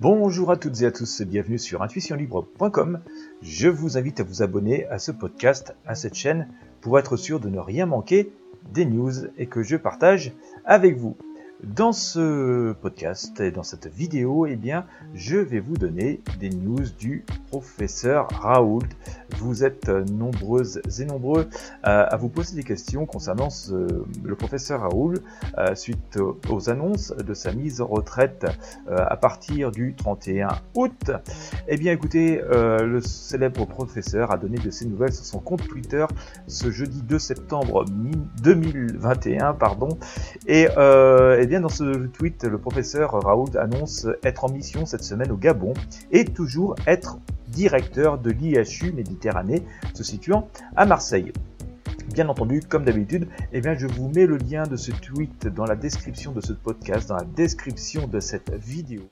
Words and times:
Bonjour 0.00 0.50
à 0.50 0.56
toutes 0.56 0.82
et 0.82 0.86
à 0.86 0.90
tous 0.90 1.22
bienvenue 1.22 1.58
sur 1.58 1.82
intuitionlibre.com. 1.82 3.00
Je 3.42 3.68
vous 3.68 3.96
invite 3.96 4.18
à 4.18 4.24
vous 4.24 4.42
abonner 4.42 4.86
à 4.86 4.98
ce 4.98 5.12
podcast, 5.12 5.76
à 5.86 5.94
cette 5.94 6.16
chaîne, 6.16 6.48
pour 6.80 6.98
être 6.98 7.16
sûr 7.16 7.38
de 7.38 7.48
ne 7.48 7.60
rien 7.60 7.86
manquer 7.86 8.32
des 8.72 8.86
news 8.86 9.12
et 9.38 9.46
que 9.46 9.62
je 9.62 9.76
partage 9.76 10.32
avec 10.64 10.96
vous. 10.96 11.16
Dans 11.66 11.92
ce 11.92 12.72
podcast 12.72 13.40
et 13.40 13.50
dans 13.50 13.62
cette 13.62 13.86
vidéo, 13.86 14.44
eh 14.46 14.56
bien, 14.56 14.84
je 15.14 15.36
vais 15.36 15.60
vous 15.60 15.78
donner 15.78 16.20
des 16.38 16.50
news 16.50 16.84
du 16.98 17.24
professeur 17.48 18.28
Raoult. 18.28 18.82
Vous 19.38 19.64
êtes 19.64 19.88
nombreuses 19.88 20.82
et 21.00 21.04
nombreux 21.06 21.48
à 21.82 22.16
vous 22.16 22.28
poser 22.28 22.54
des 22.56 22.62
questions 22.64 23.06
concernant 23.06 23.48
le 23.70 24.34
professeur 24.34 24.80
Raoult 24.82 25.14
euh, 25.58 25.74
suite 25.74 26.18
aux 26.50 26.70
annonces 26.70 27.14
de 27.16 27.34
sa 27.34 27.52
mise 27.52 27.80
en 27.80 27.86
retraite 27.86 28.46
euh, 28.88 28.96
à 28.98 29.16
partir 29.16 29.70
du 29.70 29.94
31 29.94 30.48
août. 30.74 31.12
Eh 31.68 31.76
bien, 31.76 31.92
écoutez, 31.92 32.42
euh, 32.42 32.84
le 32.84 33.00
célèbre 33.00 33.66
professeur 33.66 34.30
a 34.32 34.36
donné 34.36 34.58
de 34.58 34.70
ses 34.70 34.84
nouvelles 34.84 35.12
sur 35.12 35.24
son 35.24 35.40
compte 35.40 35.66
Twitter 35.66 36.04
ce 36.46 36.70
jeudi 36.70 37.02
2 37.02 37.18
septembre 37.18 37.84
2021, 38.42 39.54
pardon, 39.54 39.98
et 40.46 40.66
eh 40.76 41.46
dans 41.60 41.68
ce 41.68 42.06
tweet, 42.06 42.44
le 42.44 42.58
professeur 42.58 43.12
Raoult 43.12 43.56
annonce 43.56 44.06
être 44.22 44.44
en 44.44 44.50
mission 44.50 44.86
cette 44.86 45.04
semaine 45.04 45.30
au 45.30 45.36
Gabon 45.36 45.74
et 46.10 46.24
toujours 46.24 46.74
être 46.86 47.18
directeur 47.48 48.18
de 48.18 48.30
l'IHU 48.30 48.92
Méditerranée 48.92 49.62
se 49.94 50.02
situant 50.02 50.48
à 50.76 50.86
Marseille. 50.86 51.32
Bien 52.12 52.28
entendu, 52.28 52.60
comme 52.60 52.84
d'habitude, 52.84 53.28
eh 53.52 53.60
bien, 53.60 53.74
je 53.74 53.86
vous 53.86 54.08
mets 54.08 54.26
le 54.26 54.36
lien 54.36 54.64
de 54.64 54.76
ce 54.76 54.92
tweet 54.92 55.48
dans 55.48 55.64
la 55.64 55.76
description 55.76 56.32
de 56.32 56.40
ce 56.40 56.52
podcast, 56.52 57.08
dans 57.08 57.16
la 57.16 57.24
description 57.24 58.06
de 58.06 58.20
cette 58.20 58.52
vidéo. 58.54 59.02